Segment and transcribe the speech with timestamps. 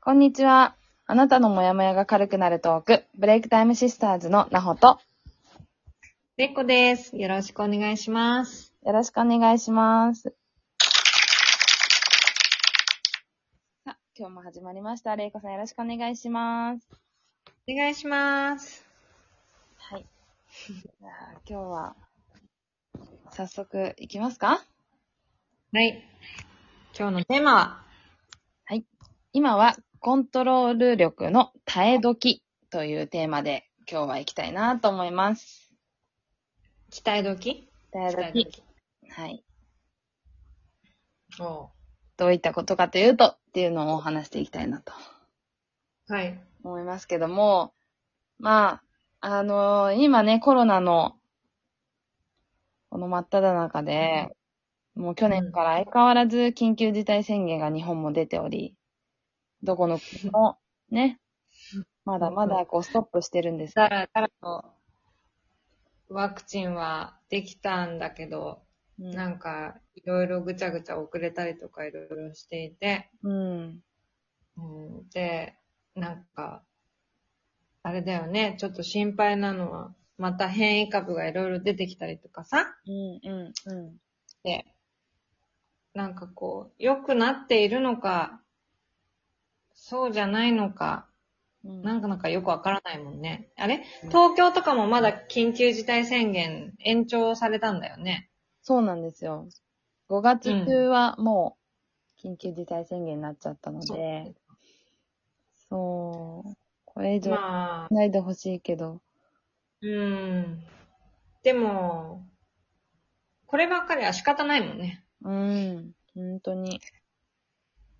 [0.00, 0.76] こんにちは。
[1.06, 5.00] あなたのモヤモヤが軽くなるトーク、ブレイクタイムシスターズのなほと、
[6.36, 7.16] れっこです。
[7.16, 8.72] よろしくお願いします。
[8.86, 10.32] よろしくお願いします。
[13.84, 15.16] さあ、今日も始まりました。
[15.16, 16.88] れいこさんよろしくお願いします。
[17.68, 18.86] お願いします。
[19.76, 20.06] はい。
[20.68, 21.96] じゃあ今日は、
[23.32, 24.64] 早速いきますか？
[25.72, 26.04] はい。
[26.96, 27.84] 今日のテーマは、
[29.34, 35.72] 今はコントロール力の耐え時というテーマで今日は行きたいなと思います。
[36.90, 37.68] 期待時？
[37.90, 38.62] 耐え期時。
[39.10, 39.44] はい。
[41.40, 41.70] お
[42.16, 44.92] どういったことかというとっていうのを話していきたいなと
[46.08, 46.40] はい。
[46.62, 47.72] 思いますけども、
[48.38, 48.80] ま
[49.20, 51.16] あ、あの今ね、コロナの、
[52.88, 54.28] この真っ只中で、
[54.94, 58.74] もう去年から相変わらず緊急事態宣言が日本も出ており、
[59.62, 60.58] どこの国も
[60.90, 61.20] ね、
[62.04, 63.74] まだまだこうストップしてるんです。
[63.74, 64.64] だらだらと、
[66.08, 68.62] ワクチンはできたんだけど、
[68.98, 69.10] うん。
[69.10, 73.80] なんか、いろいろぐちゃぐちゃ遅れたりとかいろいろしていて、うん。
[74.56, 74.62] う
[75.02, 75.56] ん、で、
[75.94, 76.62] なんか、
[77.82, 83.96] あれだよね、ちょっと心配なのは、また変異株がいろいろ出てきたりとかさ、うん、うん、うん。
[84.42, 84.66] で、
[85.94, 88.40] なんかこう、良くなっているのか、
[89.80, 91.06] そうじゃないのか、
[91.64, 93.48] うんなんかなんかよくわからないもんね。
[93.56, 93.84] あれ？
[94.08, 98.28] 東京とかもまだ緊急事態宣言延長されたんだよね。
[98.62, 99.48] そうなんですよ。
[100.08, 101.56] 5月中はも
[102.22, 104.34] う緊急事態宣言になっちゃったので、
[105.68, 106.56] そう。
[106.84, 109.00] これ以上まあ、ないでほしいけど。
[109.82, 110.62] うん。
[111.42, 112.26] でも、
[113.46, 115.04] こればっかりは仕方ないもんね。
[115.22, 115.92] うん。
[116.14, 116.80] 本当に。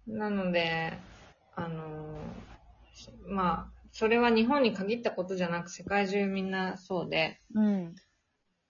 [0.06, 0.98] なので、
[1.58, 2.20] あの、
[3.26, 7.94] まあ、それは日本に限ったことじゃなく世界中みんなそうで、うん。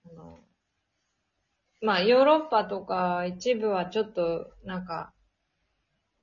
[0.05, 0.39] あの
[1.81, 5.13] まあ、ヨーロッパとか一部はちょっと、なんか、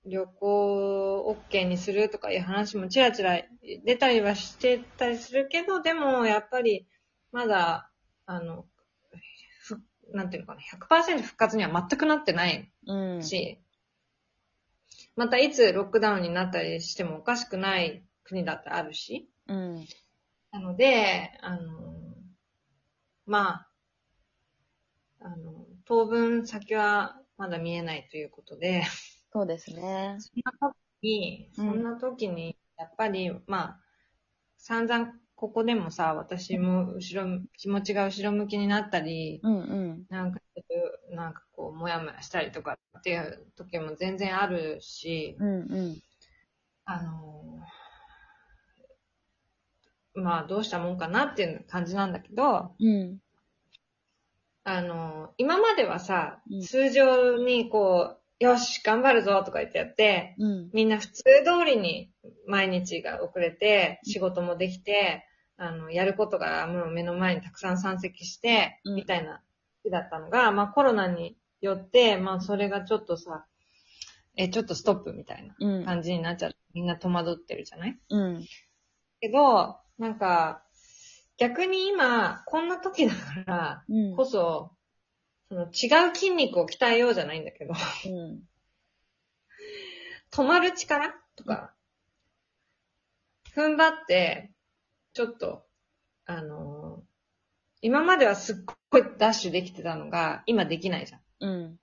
[0.04, 3.42] 旅行 OK にするとかいう話もちらちら
[3.84, 6.86] 出たりはしてたりするけど、でもやっぱり
[7.32, 7.90] まだ、
[8.26, 8.66] あの、
[9.60, 9.80] ふ
[10.12, 13.22] なんていうのかな、100%復活には全くなってないうん。
[13.22, 13.58] し、
[15.16, 19.86] またいつロックダウンになったりしてもおかしくない国だってあるし、うん。
[20.52, 21.94] なので、あの、
[23.24, 23.68] まあ、
[25.20, 28.82] あの、当分先はまだ見えないということで、
[29.32, 30.16] そうですね。
[30.18, 33.80] そんな時に、うんそんな時に、やっぱり、まあ、
[34.58, 40.06] 散々ここでもさ、私も後ろ、気持ちが後ろ向きになったり、うんうん。
[40.08, 40.40] なんか、
[41.16, 46.02] なんかこう、もやもやしたりとかっていう時も全然あるし、うんうん。
[46.84, 47.58] あの
[50.14, 53.18] まあ、どうしたもんかなっていう感じなんだけど、うん。
[54.64, 60.70] あの今まではさうん、通常にこう、よし、頑張るぞとか言ってやって、うん。
[60.72, 62.10] みんな普通通りに
[62.46, 65.24] 毎日が遅れて、仕事もできて、
[65.56, 69.40] あの、やることがもう目の前にたくさん山積して、うんみたいな
[69.86, 73.46] 日だったのが、まあコロナによって、まあそれがちょっとさ、
[74.36, 75.84] え、ちょっとストップみたいなうん。
[75.84, 77.98] 感じになっちゃって、みんな戸惑ってるじゃない？
[78.10, 78.44] うん。
[79.20, 80.62] けど、なんか、
[81.38, 84.16] 逆に今、こんな時だからうん。
[84.16, 84.72] こそ、
[85.48, 88.42] その違う筋肉を鍛えようじゃないんだけど、うん。
[90.30, 91.72] 止まる力とか、
[93.54, 94.52] 踏ん張って、
[95.14, 95.64] ちょっと、
[96.26, 96.75] あのー
[97.86, 98.56] 今まではすっ
[98.90, 101.20] ごいダッシュできてたのが、今できないじゃん。
[101.38, 101.78] うん。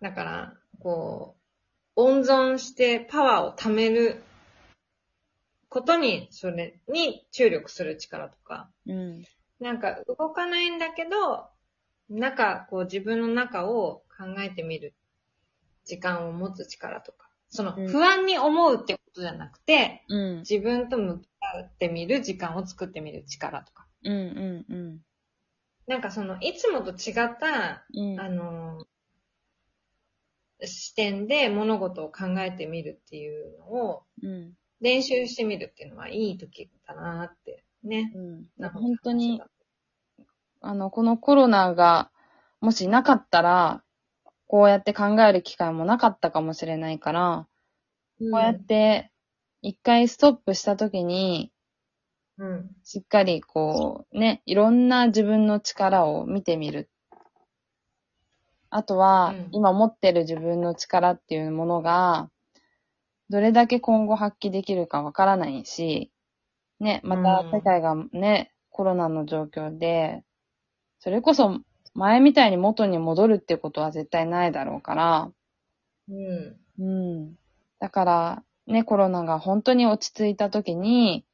[0.00, 1.36] だから、こ
[1.96, 4.20] う、温存してパワーを貯める
[5.68, 9.24] ことに、それに注力する力とか、うん。
[9.60, 11.46] なんか動かないんだけど、
[12.10, 14.96] 中、こう自分の中を考えてみる
[15.84, 20.38] 時間を持つ力とか、そのうん不安に思うってことじゃなくて、うん。
[20.38, 23.85] 自分と向き合ってみる時間を作ってみる力とか。
[24.10, 24.12] うん。
[24.12, 24.74] うん。
[24.74, 25.00] うん。
[25.86, 28.20] なんかその、いつもと違った、うん。
[28.20, 28.86] あの、
[30.62, 34.52] 視点で物事を考えてみるっていうのをうん。
[34.80, 38.12] 練習してみるっていうのはいい時だなって、ね。
[38.14, 38.44] うん。
[38.58, 39.42] なんか本当に、
[40.60, 42.10] あの、このコロナが、
[42.60, 43.82] もしなかったら、
[44.48, 47.48] こうやって考える機会もなかったかもしれないから、
[48.20, 49.10] うんこうやって、
[49.60, 51.52] 一回ストップした時に、
[52.38, 52.70] うん。
[52.84, 56.90] しっかりこう、ね、いろんな自分の力を見てみる。
[58.70, 62.30] あとは、うん今持ってる自分の力っていうものが、
[63.30, 66.10] どれだけ今後発揮できるかわからないし、
[66.78, 70.22] ね、またうん世界がね、コロナの状況で、
[70.98, 71.60] それこそ
[71.94, 75.30] 前みたいに元に戻るってことは絶対ないだろうから、
[76.08, 76.56] うん。
[76.78, 77.34] うん。
[77.80, 81.24] だから、ね、コロナが本当に落ち着いた時に、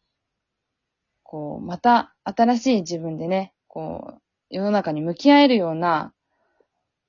[1.32, 4.20] こう、また新しい自分でね、こう、
[4.50, 6.12] 世の中に向き合えるような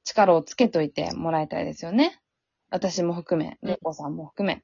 [0.06, 2.22] 力をつけといてもらいたいですよね。
[2.70, 4.64] 私も含め、うんレイコさんも含め。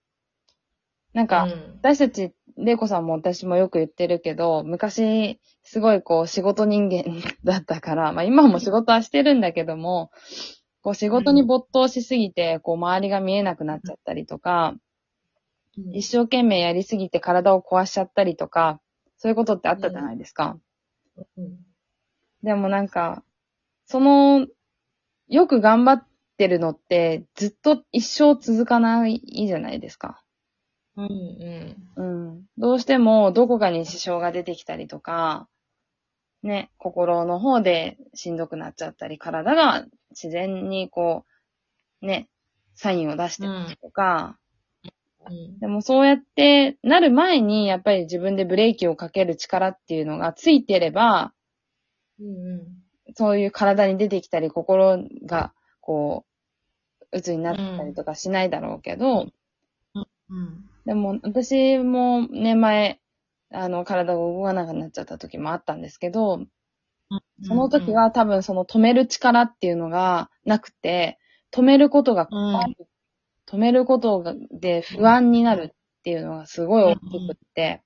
[1.12, 7.04] なんか、うん私たち、レイコさんも私もよく言ってるけど、昔、すごいこう仕事人間
[7.44, 10.10] だったから、まあ今も仕事はしてるんだけども、
[10.82, 14.76] こう仕事に没頭しすぎて、こう周りが見えなくなっちゃったりとか、
[15.92, 18.80] 一生懸命やりすぎて体を壊しちゃったりとか、
[19.20, 20.58] そういうことってあったじゃないですか。
[21.38, 21.60] うん
[22.42, 23.24] でもなんか、
[23.86, 24.48] その、
[25.28, 26.08] よく頑張っ
[26.38, 30.24] てるのって、ずっと一生続かないじゃないですか。
[30.96, 31.06] うん
[31.98, 32.04] うん。
[32.30, 32.46] うん。
[32.58, 35.48] どうしてもどこかに支障が出てきたりとか、
[36.42, 41.26] ね、心の方でしんどくなっちゃったり、体が自然にこ
[42.02, 42.30] う、ね、
[42.76, 44.49] サインを出してたりとか、うん
[45.60, 51.34] でもそうやってなる前に、やっぱり自分でブレーキをかける力っていうのがついてれば、
[52.20, 52.80] うん
[53.16, 56.26] そういう体に出てきたり、心が、こ
[57.12, 59.28] う、鬱になったりとかしないだろうけど、
[60.30, 60.70] うん。
[60.86, 63.00] でも私もね、前、
[63.52, 66.46] あの、体が動かなくなっちゃった時もあったんですけど、
[67.44, 71.18] その時は多分その止める力っていうのがなくて、
[71.52, 72.78] 止めることが怖い、
[73.50, 77.82] 止めることがで不安になるっていうのがすごい大きくって、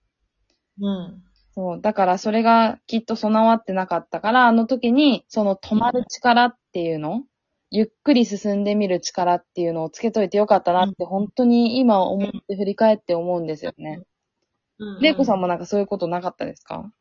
[0.80, 1.24] うん。
[1.56, 7.24] そう、だからそれがきっと備わってなかったから、あの時にその止まる力っていうの、
[7.70, 14.04] ゆっくり進んでみる力っていうのをつけといてよかったなって、本当に今思って振り返って思うんですよね。
[14.80, 15.02] うん。
[15.02, 16.92] レイコさんもなんかそういうことなかったですか？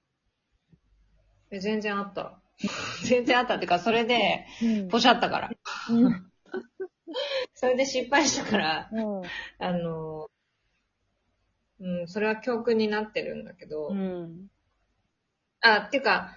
[1.50, 2.38] え全然あった。
[3.04, 5.50] 全然あったっていうか、それで、うんポシャったから。
[5.90, 6.31] うん。
[7.54, 9.22] それで失敗したから、うん。
[9.58, 10.30] あの、
[11.80, 14.48] うん、それは教訓になってるんだけど、うん。
[15.60, 16.36] あ、っていうか、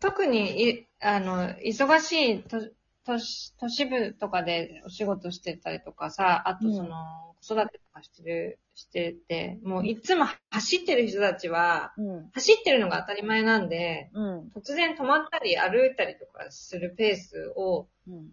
[0.00, 2.60] 特にい、あの、忙しいと
[3.04, 6.94] 都市都市部とかでお仕事してたりとかさ、あとその、
[7.40, 12.30] 子育てとかしてる、してて、もういつも走ってる人たちは、うん。
[12.32, 14.52] 走ってるのが当たり前なんで、うん。
[14.54, 18.30] 突然止まったり歩いたりとかするペースを、うん。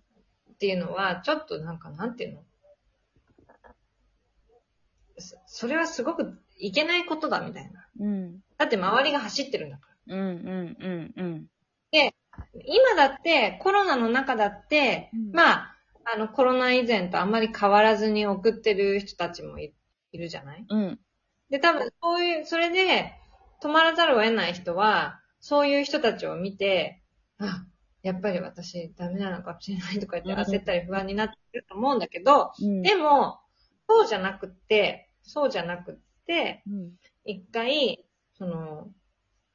[0.56, 2.42] っていうのは、ちょっとなんか、なんていうの？
[5.18, 7.86] そそれはすごくいけないことだみたいな。
[8.00, 8.40] うん。
[8.57, 10.16] だって周りが走ってるんだから。
[10.16, 10.22] うん。
[10.22, 10.78] うん。
[10.80, 11.13] うん。
[11.16, 11.48] うん。
[12.66, 15.75] 今だって、コロナの中だって、うんまあ、
[16.13, 19.74] あの、コロナ以前とあんまり変わらずに送ってる人たちもい
[20.12, 20.66] いるじゃない？
[20.69, 21.00] うん。
[21.50, 23.13] で、多分、そういう、それで、
[23.62, 27.02] 止まらざるを得ない人は、そういう人たちを見て、
[27.38, 27.66] あ、
[28.06, 32.84] やっぱり私ダメなのかもしれないとか言って焦ったり不安になってると思うんだけど、うん。
[32.84, 33.40] でも、
[33.90, 35.98] そうじゃなくって、そうじゃなくっ
[36.28, 36.92] て、うん。
[37.25, 38.06] 一回、
[38.38, 38.90] その、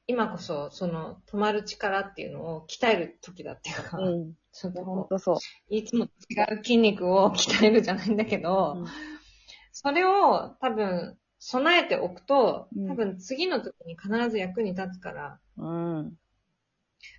[0.09, 4.33] 今こそ、その、止まる力っていうのを鍛える時だっていうか、うん。
[4.51, 5.37] ちょっとこほんとそう。
[5.37, 5.39] う
[5.69, 6.09] いつも違
[6.53, 8.87] う筋肉を鍛えるじゃないんだけど、うん
[9.73, 15.71] それを多分、備えておくとうん、多分次の時に必ず役に立つから、う
[16.03, 16.13] ん。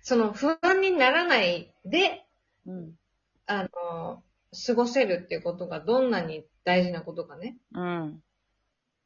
[0.02, 2.24] その不安にならないで、
[2.66, 2.92] うん。
[3.46, 4.22] あの、
[4.66, 7.56] 過ごせるっていうことがどんなに大事なことかね。
[7.74, 8.22] うん。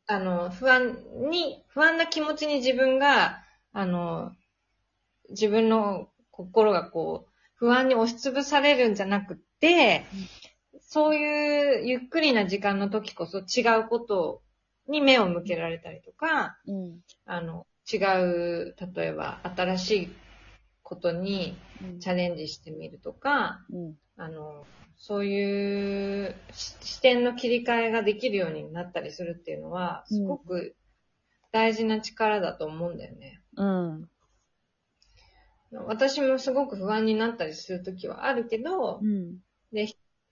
[0.07, 0.99] あの、不安
[1.31, 4.33] に、不安な気持ちに自分が、あの、
[5.31, 10.05] 自分の心がこう、不安に押しつぶされるんじゃなくって、
[10.81, 14.43] そういうゆっくりな時間の時こそ違うこと
[14.88, 17.00] に目を向けられたりとか、うん。
[17.25, 20.09] あの、違う、例えば新しい
[20.87, 21.59] ことに
[21.99, 23.95] チャレンジしてみるとか、うん。
[24.16, 24.64] あの、
[24.97, 30.76] そういうし視点の切り替えができるようになったりするっていうのは、すごく
[31.50, 33.43] 大事な力だと思うんだよね。
[33.57, 34.09] うん。
[35.87, 39.38] 私もすごく不安になったりするときはあるけどう、ん。
[39.73, 39.88] で、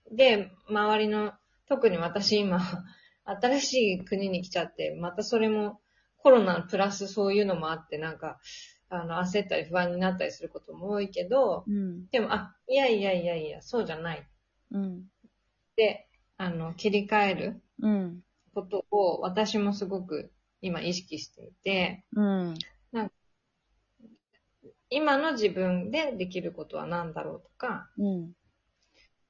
[0.09, 1.33] で、周りの、
[1.67, 2.59] 特に私今、
[3.25, 5.81] 新しい国に来ちゃって、またそれも
[6.17, 8.39] コロナプラスそういうのもあって、なんか、
[8.89, 12.07] あの、焦ったり不安になったりすることも多いけど、うん。
[12.09, 14.27] でも、あ、いやいやいやいや、そうじゃない。
[14.71, 15.03] うん。
[15.75, 18.21] で、あの、切り替えるうん。
[18.53, 22.53] ことを私もすごく今意識していて、うん。
[24.89, 28.33] 今の自分でできることは何だろうとか、うん。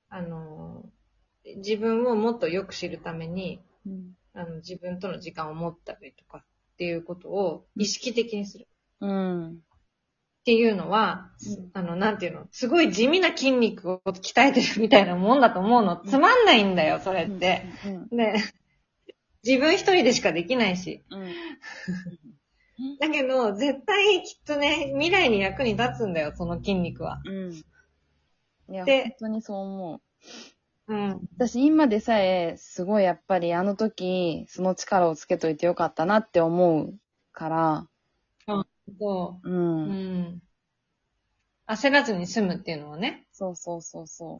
[0.10, 0.84] あの、
[1.58, 4.16] 自分をもっとよく知るためにうん。
[4.34, 6.44] あの、自分との時間を持ったりとかっ
[6.78, 8.68] ていうことを意識的にする。
[9.02, 9.50] うん。
[9.52, 9.58] っ
[10.46, 15.98] ていうのは、うんあの、なんていうの、すごい地味な筋肉を鍛えてるみたいなもんだと思うの。
[15.98, 17.66] つまんないんだよ、それって。
[18.12, 18.18] うん。
[18.18, 18.36] で、
[19.44, 21.04] 自分一人でしかできないし。
[21.10, 21.34] うん。
[23.00, 27.22] だけど、絶対きっとね、未来に役に立つんだよ、その筋肉は。
[27.26, 27.54] うん。
[27.54, 27.64] い
[28.70, 30.02] や、で本当にそう思
[30.88, 30.94] う。
[30.94, 31.30] うん。
[31.38, 36.94] 私今でさえ、すごいやっぱりあの時、その力をつけといてよかったなって思う
[37.32, 37.88] から、
[39.00, 39.52] そうう。
[39.52, 39.90] ん。
[39.90, 40.42] うん。
[41.68, 43.28] 焦らずに済むっていうのはね。
[43.32, 44.40] そうそうそうそ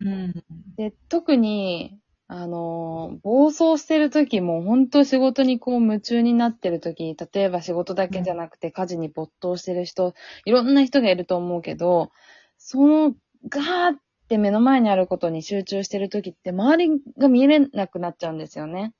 [0.00, 0.30] うん。
[0.30, 0.34] う。
[0.76, 1.98] で、特に、
[2.28, 12.10] あのー、暴走してる時も、本当仕事にこう夢中になってる時、例えば仕事だけじゃなくて家事に没頭してる人、いろんな人がいると思うけど、
[12.58, 13.14] その、
[13.48, 13.98] ガーっ
[14.28, 18.92] て目の前にあることに集中してる時って、周りが見れなくなっちゃうんですよね。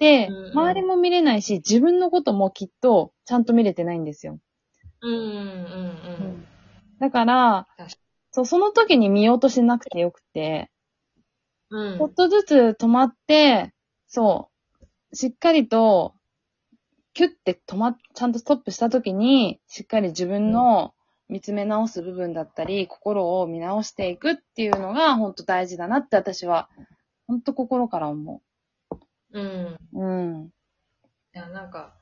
[0.00, 4.38] で周りも見れないし、自分のこともきっとちゃんと見れてないんですよ。
[5.02, 6.46] うんうんうん
[6.98, 7.66] だから
[8.32, 10.70] そう、その時に見ようとしなくてよくて、
[11.70, 11.98] うん。
[11.98, 13.72] ちょっとずつ止まって、
[14.06, 14.50] そ
[15.12, 16.14] う、しっかりと、
[17.12, 20.94] キュッて止まっ、ちゃんとストップした時に、しっかり自分の
[21.28, 26.68] 見つめ直す部分だったり、心を見直していくっていうのが、本当大事だなって私は、
[27.26, 28.42] 本当心から思
[29.32, 29.42] うん。
[29.42, 29.78] う。
[29.92, 30.52] うん。
[31.34, 31.94] いや、なんか、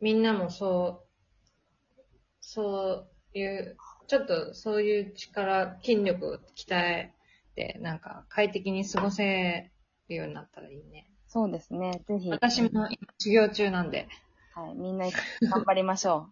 [0.00, 2.02] みんなもそう、
[2.40, 3.76] そういう、
[4.06, 7.14] ちょっとそういう力、筋力を鍛え
[7.54, 9.70] て、なんか快適に過ごせ
[10.08, 11.06] るようになったらいいね。
[11.26, 12.02] そうですね。
[12.08, 12.30] ぜひ。
[12.30, 12.88] 私も今
[13.18, 14.08] 修行中なんで、
[14.52, 14.74] はい。
[14.74, 15.06] みんな
[15.42, 16.30] 頑張りましょ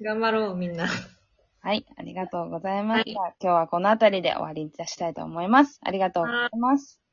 [0.00, 0.04] う。
[0.04, 0.86] 頑張ろうみんな。
[1.60, 1.86] はい。
[1.96, 3.20] ありがとうございました。
[3.20, 5.80] は今日はこの辺りで終わりにしたいと思います。
[5.82, 7.03] ありがとうございます。